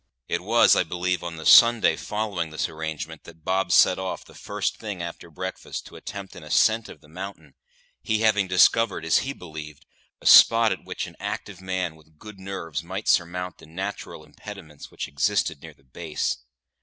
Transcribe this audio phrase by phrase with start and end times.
[0.27, 4.33] It was, I believe, on the Sunday following this arrangement that Bob set off the
[4.33, 7.53] first thing after breakfast to attempt an ascent of the mountain,
[8.01, 9.85] he having discovered, as he believed,
[10.19, 14.89] a spot at which an active man with good nerves might surmount the natural impediments
[14.89, 16.37] which existed near the base.